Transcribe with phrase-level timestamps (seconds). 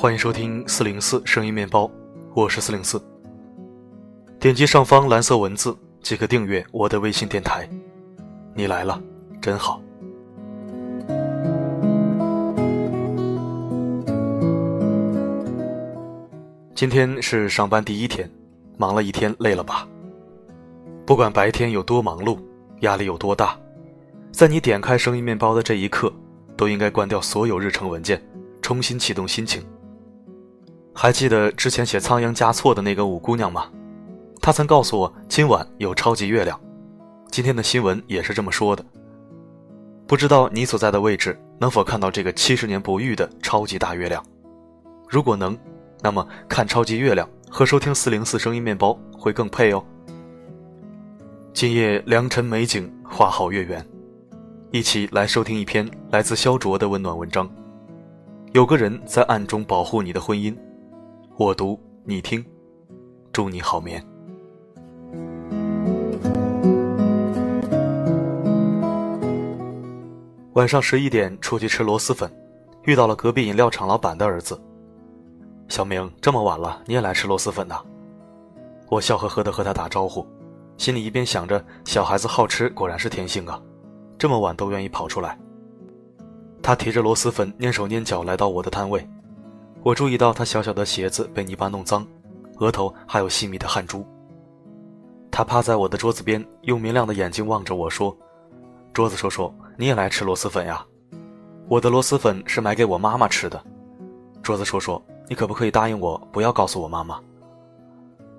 [0.00, 1.90] 欢迎收听四零四声音面包，
[2.32, 3.02] 我是四零四。
[4.38, 7.68] 点击上方蓝色文字即可订阅我的微信电台。
[8.54, 9.02] 你来了，
[9.42, 9.82] 真好。
[16.76, 18.30] 今天是上班第一天，
[18.76, 19.84] 忙了一天，累了吧？
[21.04, 22.38] 不管白天有多忙碌，
[22.82, 23.58] 压力有多大，
[24.30, 26.12] 在你点开声音面包的这一刻，
[26.56, 28.22] 都应该关掉所有日程文件，
[28.62, 29.60] 重新启动心情。
[31.00, 33.70] 还记得之前写仓央嘉措的那个五姑娘吗？
[34.40, 36.60] 她曾告诉我今晚有超级月亮。
[37.30, 38.84] 今天的新闻也是这么说的。
[40.08, 44.20] 不知道你所在的位置能否看到这个七十年不遇的超级大月亮？
[45.08, 45.56] 如果能，
[46.02, 49.84] 那么看超级月亮和收听四零四声音面包会更配哦。
[51.54, 53.86] 今夜良辰美景，花好月圆，
[54.72, 57.48] 一起来收听一篇来自肖卓的温暖文章。
[58.50, 60.52] 有个人在暗中保护你的婚姻。
[61.38, 62.44] 我读你听，
[63.32, 64.04] 祝你好眠。
[70.54, 72.28] 晚上十一点出去吃螺蛳粉，
[72.86, 74.60] 遇到了隔壁饮料厂老板的儿子。
[75.68, 77.76] 小明，这么晚了你也来吃螺蛳粉呐？
[78.88, 80.26] 我笑呵呵的和他打招呼，
[80.76, 83.62] 心里一边想着小孩子好吃果然是天性啊，
[84.18, 85.38] 这么晚都愿意跑出来。
[86.60, 89.08] 他提着螺蛳粉蹑手蹑脚来到我的摊位。
[89.88, 92.06] 我注意到他小小的鞋子被泥巴弄脏，
[92.58, 94.04] 额头还有细密的汗珠。
[95.30, 98.14] 他趴在我的桌子边，用明亮的眼睛望着我说
[98.92, 100.84] ：“桌子叔叔，你也来吃螺蛳粉呀？
[101.68, 103.58] 我的螺蛳粉是买给我妈妈吃的。
[104.42, 107.18] 桌子叔叔，你可不可以答应我，不要告诉我妈妈？”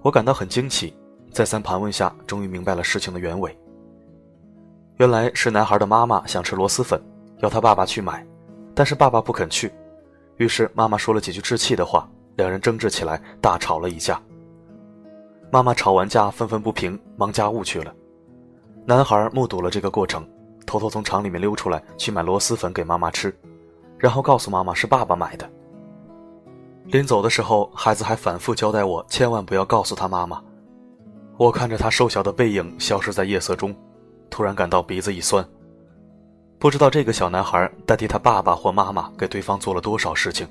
[0.00, 0.94] 我感到很惊奇，
[1.32, 3.58] 再三盘问下，终于明白了事情的原委。
[4.98, 7.02] 原来是男孩的妈妈想吃螺蛳粉，
[7.38, 8.24] 要他爸爸去买，
[8.76, 9.72] 但是爸爸不肯去。
[10.42, 14.20] 于是妈妈说了几句置气的话，两人争执起来，大吵了一架。
[15.52, 17.94] 妈妈吵完架，愤愤不平，忙家务去了。
[18.84, 20.28] 男孩目睹了这个过程，
[20.66, 23.32] 偷偷从厂里面溜出来，去买螺蛳粉给妈妈吃，
[23.96, 25.48] 然后告诉妈妈是爸爸买的。
[26.86, 30.42] 临走的时候，孩子还反复交代我，千万不要告诉他妈妈。
[31.36, 33.72] 我看着他瘦小的背影消失在夜色中，
[34.28, 35.48] 突然感到鼻子一酸。
[36.62, 40.46] 不知道这个小男孩代替他爸爸或妈妈给对方做了多少事情。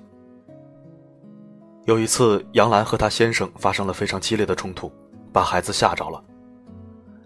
[1.85, 4.91] 有一次，杨澜和他先生发生了非常激烈的冲突，
[5.31, 6.21] 把孩子吓着了。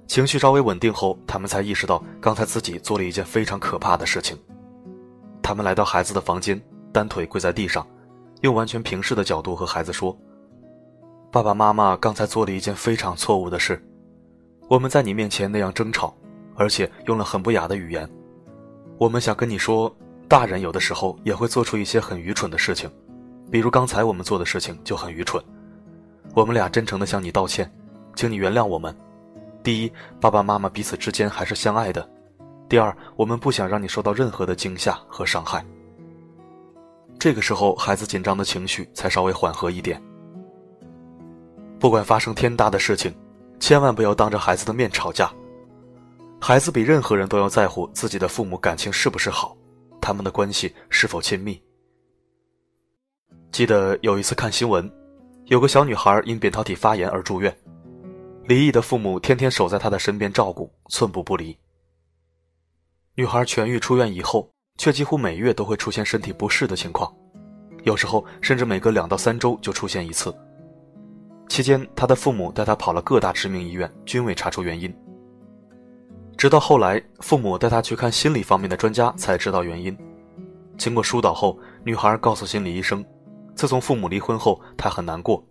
[0.05, 4.37] 情绪稍微稳定后，他们才意识到刚才自己做了一件非常可怕的事情。
[5.41, 7.87] 他们来到孩子的房间，单腿跪在地上，
[8.41, 10.15] 用完全平视的角度和孩子说
[11.33, 13.83] ：“爸爸妈妈刚才做了一件非常错误的事，
[14.67, 16.15] 我们在你面前那样争吵，
[16.53, 18.07] 而且用了很不雅的语言。”
[18.97, 19.93] 我们想跟你说，
[20.27, 22.89] 大人有的时候也会做出一些很愚蠢的事情，
[23.51, 25.43] 比如刚才我们做的事情就很愚蠢。
[26.33, 27.69] 我们俩真诚地向你道歉，
[28.15, 28.95] 请你原谅我们。
[29.61, 29.91] 第一，
[30.21, 32.01] 爸爸妈妈彼此之间还是相爱的；
[32.69, 35.65] 第二，我们不想让你受到任何的惊吓和伤害。
[37.19, 40.01] 这个时候，孩子紧张的情绪才稍微缓和一点。
[41.79, 43.13] 不管发生天大的事情，
[43.59, 45.31] 千万不要当着孩子的面吵架。
[46.47, 49.57] 孩子比任何人都要在乎自己的父母感情是不是好，
[49.99, 51.59] 他们的关系是否亲密。
[53.51, 54.87] 记得有一次看新闻，
[55.45, 57.51] 有个小女孩因扁桃体发炎而住院，
[58.43, 61.57] 离异的父母天天守在她的身边照顾，寸步不离。
[63.15, 67.11] 女孩痊愈出院以后，却几乎每月都会出现身体不适的情况，
[67.85, 70.31] 有时候甚至每隔两到三周就出现一次。
[71.49, 74.95] 期间，她的父母带她跑了各大知名医院，均未查出原因。
[76.37, 79.97] 直到后来，父母带她去看心理方面的专家，才知道原因。
[80.77, 83.03] 经过疏导后，女孩告诉心理医生，
[83.55, 85.43] 自从父母离婚后，她很难过。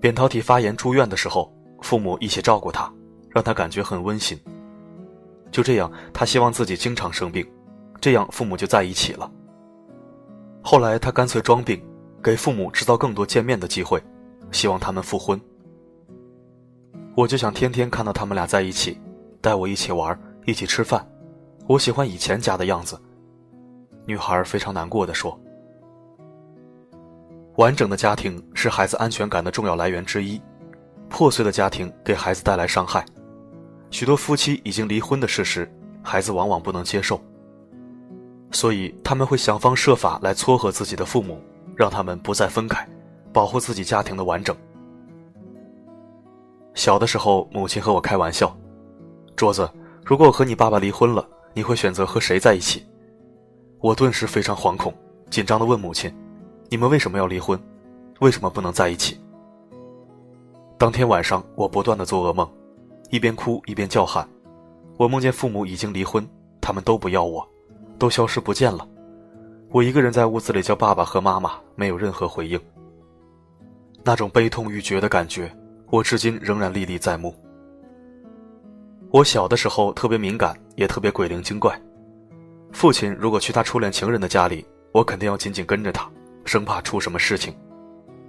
[0.00, 1.52] 扁桃体发炎住院的时候，
[1.82, 2.90] 父母一起照顾她，
[3.30, 4.38] 让她感觉很温馨。
[5.50, 7.44] 就这样，她希望自己经常生病，
[8.00, 9.30] 这样父母就在一起了。
[10.62, 11.82] 后来，她干脆装病，
[12.22, 14.00] 给父母制造更多见面的机会，
[14.52, 15.38] 希望他们复婚。
[17.16, 18.96] 我就想天天看到他们俩在一起。
[19.40, 21.06] 带我一起玩，一起吃饭，
[21.66, 23.00] 我喜欢以前家的样子。
[24.04, 25.38] 女孩非常难过的说
[27.56, 30.40] ：“完整的家庭是孩子安全感的重要来源之一，
[31.08, 33.04] 破碎的家庭给孩子带来伤害。
[33.90, 35.70] 许多夫妻已经离婚的事实，
[36.02, 37.20] 孩子往往不能接受，
[38.50, 41.40] 所以他们会想方设法来撮合自己的父母，
[41.76, 42.86] 让他们不再分开，
[43.32, 44.54] 保护自己家庭的完整。
[46.74, 48.54] 小的时候，母亲和我开玩笑。”
[49.40, 49.66] 桌子，
[50.04, 52.84] 如果我和你爸爸离婚了，你会选择和谁在一起？
[53.78, 54.92] 我顿时非常惶恐，
[55.30, 56.14] 紧张地问母亲
[56.68, 57.58] ：“你们为什么要离婚？
[58.20, 59.18] 为什么不能在一起？
[60.76, 62.46] 当天晚上，我不断的做噩梦，
[63.08, 64.28] 一边哭一边叫喊。
[64.98, 66.28] 我梦见父母已经离婚，
[66.60, 67.42] 他们都不要我，
[67.98, 68.86] 都消失不见了。
[69.70, 72.60] 我一个人在屋子里叫爸爸和妈妈，没有任何回应。
[74.04, 75.50] 那种悲痛欲绝的感觉，
[75.88, 77.34] 我至今仍然历历在目。
[79.12, 81.76] 我小的时候特别敏感，也特别鬼灵精怪。
[82.70, 86.08] 父亲如果去他初恋情人的家里，我肯定要紧紧跟着他，
[86.44, 87.52] 生怕出什么事情。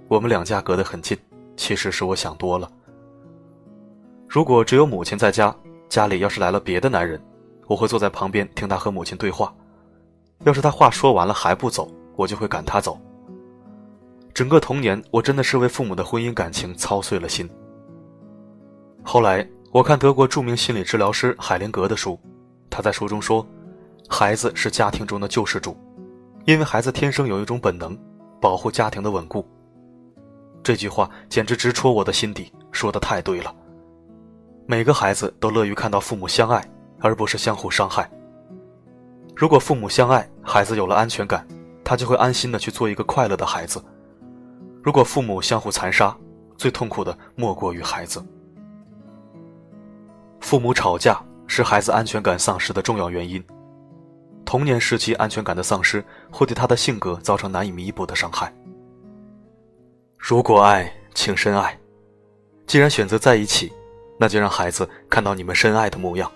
[0.08, 1.16] 我们两家隔得很近，
[1.56, 2.68] 其实是我想多了。
[4.28, 5.54] 如果只有母亲在家，
[5.88, 7.22] 家里要是来了别的男人，
[7.68, 9.54] 我会坐在旁边听他和母亲对话。
[10.44, 13.00] 要是他话说完了还不走，我就会赶他走。
[14.34, 17.48] 整个童年，我真的是为父母的婚姻感情操碎了心。
[19.04, 22.20] 后来，我看德国著名心理治疗师海灵格的书，
[22.68, 23.46] 他在书中说
[24.06, 25.74] ：“孩子是家庭中的救世主，
[26.44, 27.98] 因为孩子天生有一种本能，
[28.38, 29.48] 保护家庭的稳固。”
[30.62, 33.54] 这句话简直直戳我的心底，说的太对了。
[34.66, 36.62] 每个孩子都乐于看到父母相爱，
[37.00, 38.10] 而不是相互伤害。
[39.34, 41.48] 如果父母相爱，孩子有了安全感，
[41.82, 43.82] 他就会安心的去做一个快乐的孩子。
[44.82, 46.14] 如果父母相互残杀，
[46.58, 48.22] 最痛苦的莫过于孩子。
[50.42, 53.42] 父母吵架是孩子安全感丧失的重要原因。
[54.44, 58.52] 童年时期安全感的丧失，会对他的性格造成难以弥补的伤害。
[60.18, 61.78] 如果爱，请深爱。
[62.66, 63.72] 既然选择在一起，
[64.18, 66.30] 那就让孩子看到你们深爱的模样。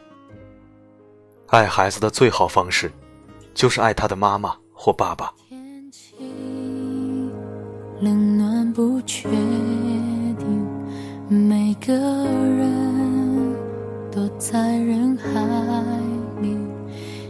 [1.49, 2.91] 爱孩子的最好方式，
[3.55, 5.33] 就是爱他的妈妈或爸爸。
[8.01, 10.67] 冷暖不确定，
[11.29, 12.86] 每个人
[14.39, 15.31] 在人海
[16.41, 16.57] 里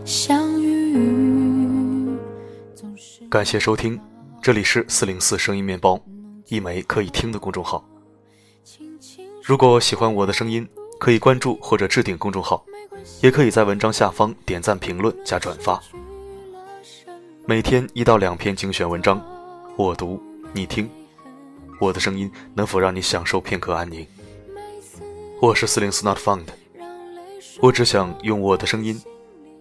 [0.04, 2.16] 相遇。
[3.28, 4.00] 感谢收听，
[4.40, 6.00] 这里是四零四声音面包，
[6.46, 7.84] 一枚可以听的公众号。
[9.42, 10.68] 如果喜欢我的声音，
[10.98, 12.64] 可以关注或者置顶公众号。
[13.20, 15.80] 也可以在文章下方点赞、评论、加转发。
[17.46, 19.24] 每天一到两篇精选文章，
[19.76, 20.20] 我读
[20.52, 20.90] 你听，
[21.80, 24.04] 我的声音能否让你享受片刻安宁？
[25.40, 26.46] 我是四零四 Not Found，
[27.60, 29.00] 我只想用我的声音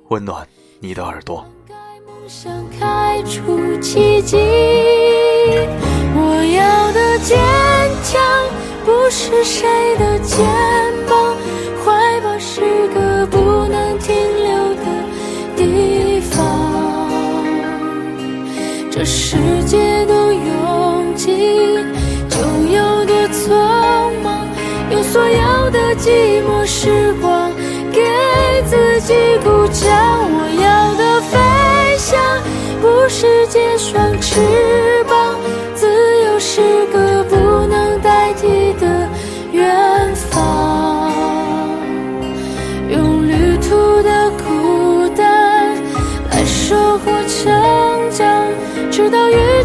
[0.10, 0.48] 温暖
[0.80, 1.46] 你的耳朵。
[6.18, 7.38] 我要的坚
[8.04, 8.22] 强，
[8.86, 10.46] 不是谁的肩
[11.08, 11.36] 膀。
[18.98, 19.36] 这世
[19.66, 20.05] 界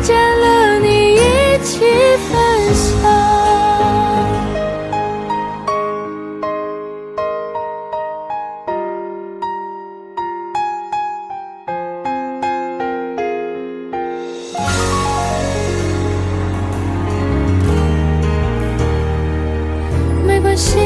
[0.03, 1.19] 见了你，一
[1.63, 1.81] 起
[2.29, 2.89] 分享。
[20.27, 20.79] 没关系，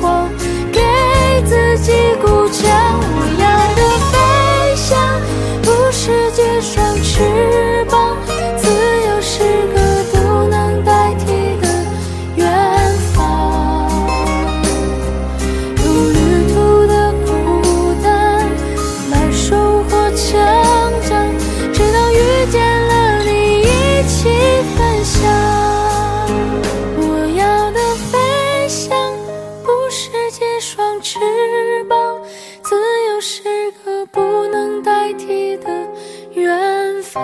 [0.00, 0.37] 光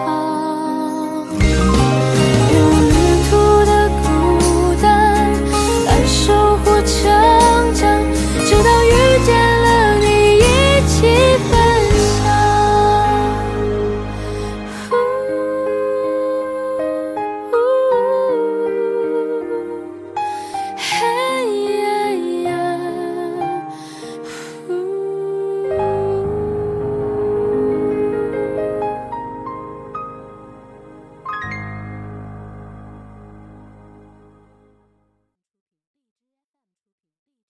[0.02, 0.43] 怕